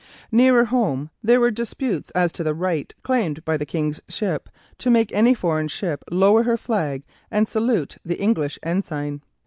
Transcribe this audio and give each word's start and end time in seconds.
Nearer 0.31 0.65
home 0.65 1.11
there 1.21 1.39
were 1.39 1.51
disputes 1.51 2.09
as 2.15 2.31
to 2.31 2.43
the 2.43 2.55
right 2.55 2.91
claimed 3.03 3.45
by 3.45 3.55
the 3.55 3.67
King's 3.67 4.01
ships 4.09 4.49
to 4.79 4.89
make 4.89 5.11
any 5.13 5.35
foreign 5.35 5.67
ship 5.67 6.03
lower 6.09 6.41
her 6.41 6.57
flag 6.57 7.03
and 7.29 7.47
salute 7.47 7.99
the 8.03 8.19
English 8.19 8.57
ensign. 8.63 9.21